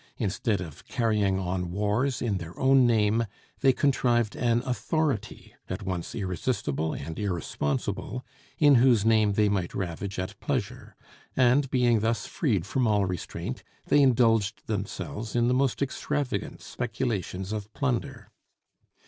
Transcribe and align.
Instead 0.17 0.61
of 0.61 0.83
carrying 0.87 1.37
on 1.37 1.69
wars 1.71 2.23
in 2.23 2.39
their 2.39 2.57
own 2.59 2.87
name, 2.87 3.27
they 3.59 3.71
contrived 3.71 4.35
an 4.35 4.63
authority, 4.65 5.53
at 5.69 5.83
once 5.83 6.15
irresistible 6.15 6.91
and 6.91 7.19
irresponsible, 7.19 8.25
in 8.57 8.73
whose 8.81 9.05
name 9.05 9.33
they 9.33 9.47
might 9.47 9.75
ravage 9.75 10.17
at 10.17 10.39
pleasure; 10.39 10.95
and 11.37 11.69
being 11.69 11.99
thus 11.99 12.25
freed 12.25 12.65
from 12.65 12.87
all 12.87 13.05
restraint, 13.05 13.61
they 13.89 14.01
indulged 14.01 14.65
themselves 14.65 15.35
in 15.35 15.47
the 15.47 15.53
most 15.53 15.83
extravagant 15.83 16.63
speculations 16.63 17.51
of 17.51 17.71
plunder. 17.75 18.31